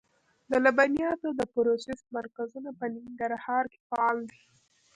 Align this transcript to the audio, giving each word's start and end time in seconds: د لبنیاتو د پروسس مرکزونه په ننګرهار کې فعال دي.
د 0.49 0.51
لبنیاتو 0.65 1.27
د 1.39 1.41
پروسس 1.53 1.99
مرکزونه 2.17 2.69
په 2.79 2.85
ننګرهار 2.93 3.63
کې 3.71 3.79
فعال 3.87 4.17
دي. 4.31 4.41